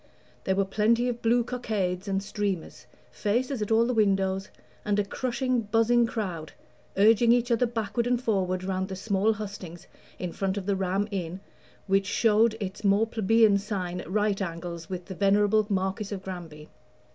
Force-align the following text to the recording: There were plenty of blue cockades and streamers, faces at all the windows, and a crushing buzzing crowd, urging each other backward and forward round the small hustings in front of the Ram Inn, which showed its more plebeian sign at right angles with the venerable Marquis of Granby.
There 0.45 0.55
were 0.55 0.65
plenty 0.65 1.07
of 1.09 1.21
blue 1.21 1.43
cockades 1.43 2.07
and 2.07 2.23
streamers, 2.23 2.87
faces 3.11 3.61
at 3.61 3.69
all 3.69 3.85
the 3.85 3.93
windows, 3.93 4.49
and 4.83 4.97
a 4.97 5.05
crushing 5.05 5.61
buzzing 5.61 6.07
crowd, 6.07 6.53
urging 6.97 7.31
each 7.31 7.51
other 7.51 7.67
backward 7.67 8.07
and 8.07 8.19
forward 8.19 8.63
round 8.63 8.87
the 8.87 8.95
small 8.95 9.33
hustings 9.33 9.85
in 10.17 10.31
front 10.31 10.57
of 10.57 10.65
the 10.65 10.75
Ram 10.75 11.07
Inn, 11.11 11.39
which 11.85 12.07
showed 12.07 12.55
its 12.59 12.83
more 12.83 13.05
plebeian 13.05 13.59
sign 13.59 14.01
at 14.01 14.09
right 14.09 14.41
angles 14.41 14.89
with 14.89 15.05
the 15.05 15.13
venerable 15.13 15.67
Marquis 15.69 16.15
of 16.15 16.23
Granby. 16.23 16.67